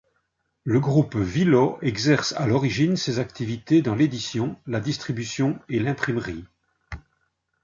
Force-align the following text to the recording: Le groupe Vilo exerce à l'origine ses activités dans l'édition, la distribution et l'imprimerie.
Le 0.63 0.79
groupe 0.79 1.15
Vilo 1.15 1.77
exerce 1.83 2.33
à 2.35 2.47
l'origine 2.47 2.95
ses 2.97 3.19
activités 3.19 3.83
dans 3.83 3.93
l'édition, 3.93 4.59
la 4.65 4.79
distribution 4.79 5.59
et 5.69 5.77
l'imprimerie. 5.77 6.45